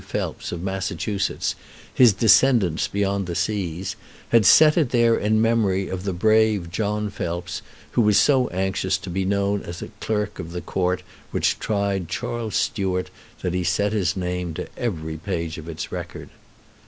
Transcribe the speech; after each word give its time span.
Phelps, 0.03 0.51
of 0.51 0.63
Massachusetts, 0.63 1.53
his 1.93 2.11
descendants 2.11 2.87
beyond 2.87 3.27
the 3.27 3.35
seas," 3.35 3.95
had 4.29 4.47
set 4.47 4.75
it 4.75 4.89
there 4.89 5.15
in 5.15 5.39
memory 5.39 5.89
of 5.89 6.05
the 6.05 6.11
brave 6.11 6.71
John 6.71 7.11
Phelps, 7.11 7.61
who 7.91 8.01
was 8.01 8.17
so 8.17 8.47
anxious 8.47 8.97
to 8.97 9.11
be 9.11 9.25
known 9.25 9.61
as 9.61 9.83
clerk 9.99 10.39
of 10.39 10.53
the 10.53 10.61
court 10.61 11.03
which 11.29 11.59
tried 11.59 12.09
Charles 12.09 12.55
Stuart 12.55 13.11
that 13.43 13.53
he 13.53 13.63
set 13.63 13.93
his 13.93 14.17
name 14.17 14.55
to 14.55 14.67
every 14.75 15.17
page 15.17 15.59
of 15.59 15.69
its 15.69 15.91
record. 15.91 16.29